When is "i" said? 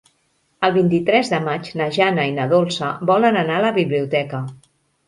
2.31-2.35